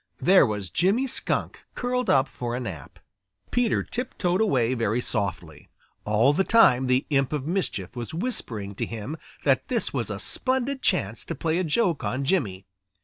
There 0.17 0.47
was 0.47 0.71
Jimmy 0.71 1.05
Skunk 1.05 1.63
curled 1.75 2.09
up 2.09 2.27
for 2.27 2.55
a 2.55 2.59
nap. 2.59 2.97
Peter 3.51 3.83
tiptoed 3.83 4.41
away 4.41 4.73
very 4.73 4.99
softly. 4.99 5.69
All 6.05 6.33
the 6.33 6.43
time 6.43 6.87
the 6.87 7.05
Imp 7.11 7.31
of 7.31 7.45
Mischief 7.45 7.95
was 7.95 8.11
whispering 8.11 8.73
to 8.77 8.87
him 8.87 9.15
that 9.43 9.67
this 9.67 9.93
was 9.93 10.09
a 10.09 10.17
splendid 10.19 10.81
chance 10.81 11.23
to 11.25 11.35
play 11.35 11.59
a 11.59 11.63
joke 11.63 12.03
on 12.03 12.23
Jimmy. 12.25 12.65